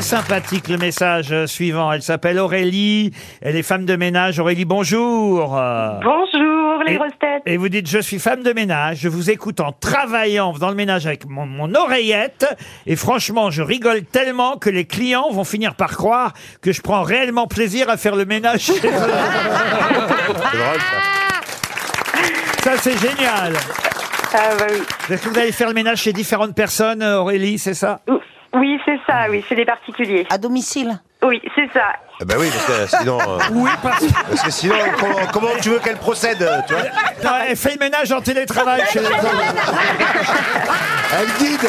[0.00, 1.90] sympathique le message euh, suivant.
[1.92, 3.12] Elle s'appelle Aurélie.
[3.42, 4.38] Elle est femme de ménage.
[4.38, 5.48] Aurélie, bonjour.
[5.50, 7.42] Bonjour les Et- grosses têtes.
[7.46, 10.74] Et vous dites, je suis femme de ménage, je vous écoute en travaillant dans le
[10.74, 12.46] ménage avec mon, mon oreillette,
[12.86, 17.02] et franchement, je rigole tellement que les clients vont finir par croire que je prends
[17.02, 18.78] réellement plaisir à faire le ménage chez eux.
[18.82, 21.00] C'est drôle, ça.
[22.62, 23.52] Ça, c'est génial.
[24.34, 24.78] Ah bah oui.
[25.08, 28.00] Est-ce que vous allez faire le ménage chez différentes personnes, euh, Aurélie, c'est ça?
[28.56, 30.26] Oui, c'est ça, oui, c'est des particuliers.
[30.30, 31.92] À domicile Oui, c'est ça.
[32.20, 35.68] Ah bah oui, parce que sinon, euh, Oui, parce parce que sinon, comment, comment tu
[35.68, 36.84] veux qu'elle procède, euh, tu vois
[37.22, 39.74] Non, elle fait le ménage en télétravail chez les autres.
[41.12, 41.68] Elle guide.